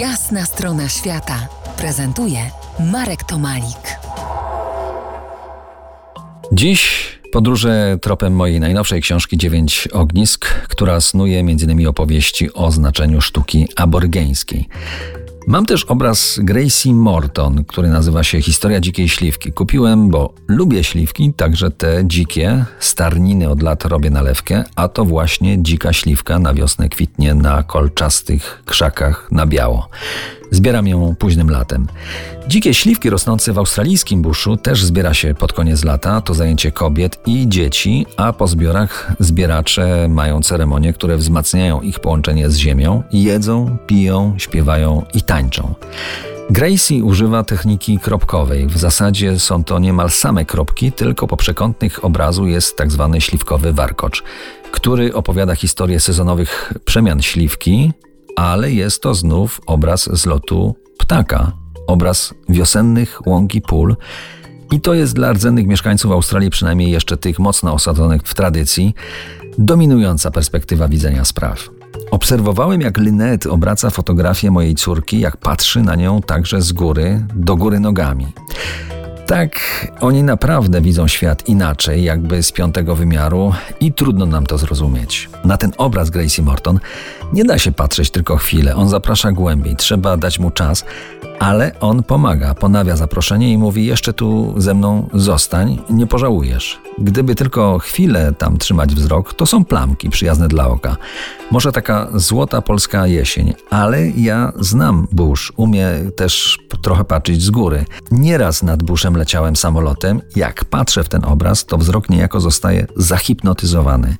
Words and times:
Jasna 0.00 0.44
strona 0.46 0.88
świata 0.88 1.48
prezentuje 1.76 2.38
Marek 2.92 3.24
Tomalik. 3.24 3.98
Dziś 6.52 7.08
podróże 7.32 7.98
tropem 8.02 8.32
mojej 8.32 8.60
najnowszej 8.60 9.02
książki 9.02 9.36
Dziewięć 9.38 9.88
ognisk, 9.92 10.46
która 10.46 11.00
snuje 11.00 11.40
m.in. 11.40 11.86
opowieści 11.86 12.52
o 12.52 12.70
znaczeniu 12.72 13.20
sztuki 13.20 13.68
aborgeńskiej. 13.76 14.68
Mam 15.46 15.66
też 15.66 15.84
obraz 15.84 16.38
Gracie 16.42 16.94
Morton, 16.94 17.64
który 17.64 17.88
nazywa 17.88 18.22
się 18.22 18.42
Historia 18.42 18.80
dzikiej 18.80 19.08
śliwki. 19.08 19.52
Kupiłem, 19.52 20.08
bo 20.08 20.34
lubię 20.48 20.84
śliwki, 20.84 21.32
także 21.32 21.70
te 21.70 22.02
dzikie, 22.04 22.64
starniny 22.78 23.50
od 23.50 23.62
lat 23.62 23.84
robię 23.84 24.10
nalewkę, 24.10 24.64
a 24.76 24.88
to 24.88 25.04
właśnie 25.04 25.62
dzika 25.62 25.92
śliwka 25.92 26.38
na 26.38 26.54
wiosnę 26.54 26.88
kwitnie 26.88 27.34
na 27.34 27.62
kolczastych 27.62 28.62
krzakach 28.64 29.28
na 29.30 29.46
biało. 29.46 29.88
Zbieram 30.50 30.86
ją 30.86 31.14
późnym 31.18 31.50
latem. 31.50 31.86
Dzikie 32.48 32.74
śliwki 32.74 33.10
rosnące 33.10 33.52
w 33.52 33.58
australijskim 33.58 34.22
buszu 34.22 34.56
też 34.56 34.84
zbiera 34.84 35.14
się 35.14 35.34
pod 35.34 35.52
koniec 35.52 35.84
lata. 35.84 36.20
To 36.20 36.34
zajęcie 36.34 36.72
kobiet 36.72 37.18
i 37.26 37.48
dzieci, 37.48 38.06
a 38.16 38.32
po 38.32 38.46
zbiorach 38.46 39.12
zbieracze 39.20 40.08
mają 40.08 40.42
ceremonie, 40.42 40.92
które 40.92 41.16
wzmacniają 41.16 41.80
ich 41.80 42.00
połączenie 42.00 42.50
z 42.50 42.56
ziemią. 42.56 43.02
Jedzą, 43.12 43.76
piją, 43.86 44.34
śpiewają 44.38 45.02
i 45.14 45.22
tańczą. 45.22 45.74
Gracie 46.50 47.04
używa 47.04 47.44
techniki 47.44 47.98
kropkowej. 47.98 48.66
W 48.66 48.78
zasadzie 48.78 49.38
są 49.38 49.64
to 49.64 49.78
niemal 49.78 50.10
same 50.10 50.44
kropki, 50.44 50.92
tylko 50.92 51.26
po 51.26 51.36
przekątnych 51.36 52.04
obrazu 52.04 52.46
jest 52.46 52.76
tak 52.76 52.92
zwany 52.92 53.20
śliwkowy 53.20 53.72
warkocz, 53.72 54.22
który 54.72 55.14
opowiada 55.14 55.54
historię 55.54 56.00
sezonowych 56.00 56.72
przemian 56.84 57.22
śliwki, 57.22 57.92
ale 58.36 58.72
jest 58.72 59.02
to 59.02 59.14
znów 59.14 59.60
obraz 59.66 60.08
z 60.12 60.26
lotu 60.26 60.76
ptaka, 60.98 61.52
obraz 61.86 62.34
wiosennych 62.48 63.26
łąk 63.26 63.54
i 63.54 63.60
pól. 63.60 63.96
I 64.72 64.80
to 64.80 64.94
jest 64.94 65.14
dla 65.14 65.32
rdzennych 65.32 65.66
mieszkańców 65.66 66.12
Australii, 66.12 66.50
przynajmniej 66.50 66.90
jeszcze 66.90 67.16
tych 67.16 67.38
mocno 67.38 67.74
osadzonych 67.74 68.22
w 68.22 68.34
tradycji, 68.34 68.94
dominująca 69.58 70.30
perspektywa 70.30 70.88
widzenia 70.88 71.24
spraw. 71.24 71.68
Obserwowałem, 72.10 72.80
jak 72.80 72.98
Lynette 72.98 73.50
obraca 73.50 73.90
fotografię 73.90 74.50
mojej 74.50 74.74
córki, 74.74 75.20
jak 75.20 75.36
patrzy 75.36 75.82
na 75.82 75.94
nią 75.94 76.22
także 76.22 76.62
z 76.62 76.72
góry, 76.72 77.26
do 77.34 77.56
góry 77.56 77.80
nogami. 77.80 78.26
Tak, 79.26 79.60
oni 80.00 80.22
naprawdę 80.22 80.80
widzą 80.80 81.08
świat 81.08 81.48
inaczej, 81.48 82.04
jakby 82.04 82.42
z 82.42 82.52
piątego 82.52 82.96
wymiaru 82.96 83.52
i 83.80 83.92
trudno 83.92 84.26
nam 84.26 84.46
to 84.46 84.58
zrozumieć. 84.58 85.28
Na 85.44 85.56
ten 85.56 85.72
obraz 85.76 86.10
Gracie 86.10 86.42
Morton 86.42 86.80
nie 87.32 87.44
da 87.44 87.58
się 87.58 87.72
patrzeć 87.72 88.10
tylko 88.10 88.36
chwilę, 88.36 88.76
on 88.76 88.88
zaprasza 88.88 89.32
głębiej, 89.32 89.76
trzeba 89.76 90.16
dać 90.16 90.38
mu 90.38 90.50
czas, 90.50 90.84
ale 91.38 91.72
on 91.80 92.02
pomaga, 92.02 92.54
ponawia 92.54 92.96
zaproszenie 92.96 93.52
i 93.52 93.58
mówi: 93.58 93.86
Jeszcze 93.86 94.12
tu 94.12 94.54
ze 94.56 94.74
mną 94.74 95.08
zostań, 95.14 95.78
nie 95.90 96.06
pożałujesz. 96.06 96.80
Gdyby 96.98 97.34
tylko 97.34 97.78
chwilę 97.78 98.32
tam 98.38 98.58
trzymać 98.58 98.94
wzrok, 98.94 99.34
to 99.34 99.46
są 99.46 99.64
plamki 99.64 100.10
przyjazne 100.10 100.48
dla 100.48 100.68
oka. 100.68 100.96
Może 101.50 101.72
taka 101.72 102.08
złota 102.14 102.62
polska 102.62 103.06
jesień, 103.06 103.54
ale 103.70 104.08
ja 104.08 104.52
znam 104.60 105.08
burz, 105.12 105.52
umie 105.56 105.88
też 106.16 106.58
trochę 106.82 107.04
patrzeć 107.04 107.42
z 107.42 107.50
góry. 107.50 107.84
Nieraz 108.10 108.62
nad 108.62 108.82
buszem 108.82 109.16
leciałem 109.16 109.56
samolotem. 109.56 110.20
Jak 110.36 110.64
patrzę 110.64 111.04
w 111.04 111.08
ten 111.08 111.24
obraz, 111.24 111.64
to 111.64 111.78
wzrok 111.78 112.10
niejako 112.10 112.40
zostaje 112.40 112.86
zahipnotyzowany. 112.96 114.16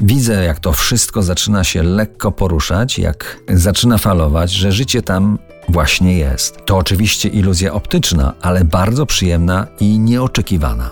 Widzę, 0.00 0.44
jak 0.44 0.60
to 0.60 0.72
wszystko 0.72 1.22
zaczyna 1.22 1.64
się 1.64 1.82
lekko 1.82 2.32
poruszać, 2.32 2.98
jak 2.98 3.40
zaczyna 3.48 3.98
falować, 3.98 4.50
że 4.52 4.72
życie 4.72 5.02
tam 5.02 5.38
właśnie 5.70 6.18
jest. 6.18 6.58
To 6.64 6.76
oczywiście 6.76 7.28
iluzja 7.28 7.72
optyczna, 7.72 8.34
ale 8.40 8.64
bardzo 8.64 9.06
przyjemna 9.06 9.66
i 9.80 9.98
nieoczekiwana. 9.98 10.90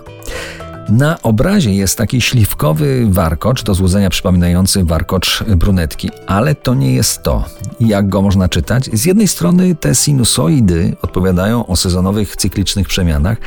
Na 0.89 1.23
obrazie 1.23 1.75
jest 1.75 1.99
taki 1.99 2.21
śliwkowy 2.21 3.07
warkocz, 3.11 3.63
do 3.63 3.75
złudzenia 3.75 4.11
przypominający 4.11 4.85
warkocz 4.85 5.45
brunetki, 5.45 6.11
ale 6.27 6.55
to 6.55 6.75
nie 6.75 6.95
jest 6.95 7.23
to. 7.23 7.45
Jak 7.81 8.09
go 8.09 8.23
można 8.23 8.49
czytać? 8.49 8.85
Z 8.93 9.05
jednej 9.05 9.29
strony 9.29 9.75
te 9.75 9.95
sinusoidy 9.95 10.97
odpowiadają 11.03 11.67
o 11.67 11.77
sezonowych, 11.77 12.37
cyklicznych 12.37 12.89
przemianach, 12.89 13.39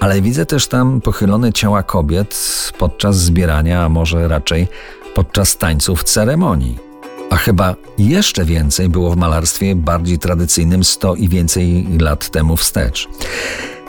ale 0.00 0.20
widzę 0.20 0.46
też 0.46 0.66
tam 0.66 1.00
pochylone 1.00 1.52
ciała 1.52 1.82
kobiet 1.82 2.36
podczas 2.78 3.18
zbierania, 3.18 3.84
a 3.84 3.88
może 3.88 4.28
raczej 4.28 4.68
podczas 5.14 5.56
tańców 5.56 6.04
ceremonii. 6.04 6.85
A 7.30 7.36
chyba 7.36 7.76
jeszcze 7.98 8.44
więcej 8.44 8.88
było 8.88 9.10
w 9.10 9.16
malarstwie 9.16 9.74
bardziej 9.74 10.18
tradycyjnym 10.18 10.84
100 10.84 11.14
i 11.14 11.28
więcej 11.28 11.86
lat 12.00 12.30
temu 12.30 12.56
wstecz. 12.56 13.08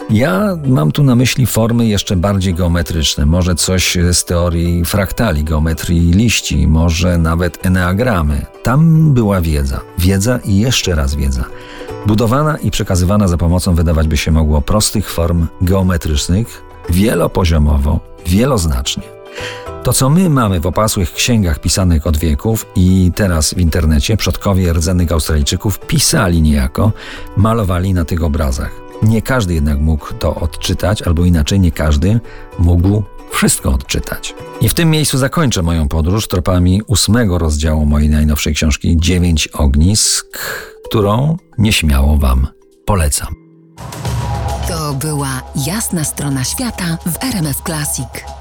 Ja 0.10 0.58
mam 0.66 0.92
tu 0.92 1.04
na 1.04 1.16
myśli 1.16 1.46
formy 1.46 1.88
jeszcze 1.88 2.16
bardziej 2.16 2.54
geometryczne, 2.54 3.26
może 3.26 3.56
coś 3.56 3.98
z 4.12 4.26
teorii 4.26 4.86
fraktali, 4.86 5.44
geometrii 5.44 6.12
liści, 6.12 6.68
może 6.68 7.18
nawet 7.18 7.66
eneagramy. 7.66 8.46
Tam 8.64 9.14
była 9.14 9.42
wiedza, 9.42 9.82
wiedza 10.00 10.40
i 10.46 10.58
jeszcze 10.58 10.96
raz 10.96 11.16
wiedza. 11.16 11.46
Budowana 12.06 12.58
i 12.58 12.72
przekazywana 12.72 13.28
za 13.28 13.38
pomocą, 13.38 13.76
wydawać 13.76 14.08
by 14.08 14.18
się 14.18 14.32
mogło, 14.32 14.62
prostych 14.62 15.12
form 15.12 15.48
geometrycznych, 15.62 16.64
wielopoziomowo, 16.90 18.00
wieloznacznie. 18.26 19.17
To, 19.84 19.94
co 19.94 20.10
my 20.10 20.30
mamy 20.30 20.60
w 20.60 20.66
opasłych 20.66 21.14
księgach 21.14 21.60
pisanych 21.60 22.08
od 22.08 22.18
wieków 22.18 22.66
i 22.76 23.12
teraz 23.16 23.54
w 23.54 23.58
internecie, 23.58 24.18
przodkowie 24.18 24.74
rdzennych 24.74 25.12
Australijczyków 25.12 25.80
pisali 25.80 26.42
niejako, 26.42 26.92
malowali 27.38 27.94
na 27.94 28.06
tych 28.06 28.24
obrazach. 28.24 28.72
Nie 29.04 29.22
każdy 29.22 29.54
jednak 29.54 29.80
mógł 29.80 30.14
to 30.14 30.36
odczytać, 30.36 31.02
albo 31.02 31.26
inaczej, 31.26 31.60
nie 31.60 31.72
każdy 31.72 32.20
mógł 32.60 33.04
wszystko 33.32 33.72
odczytać. 33.72 34.36
I 34.62 34.70
w 34.70 34.74
tym 34.74 34.90
miejscu 34.90 35.18
zakończę 35.18 35.62
moją 35.62 35.88
podróż 35.88 36.28
tropami 36.28 36.82
ósmego 36.88 37.38
rozdziału 37.38 37.86
mojej 37.86 38.10
najnowszej 38.10 38.54
książki 38.54 38.98
Dziewięć 38.98 39.48
ognisk, 39.48 40.40
którą 40.86 41.38
nieśmiało 41.58 42.18
Wam 42.18 42.48
polecam. 42.86 43.36
To 44.68 44.94
była 44.94 45.42
jasna 45.56 46.04
strona 46.04 46.44
świata 46.44 46.98
w 47.06 47.24
RMF 47.24 47.62
Classic. 47.66 48.37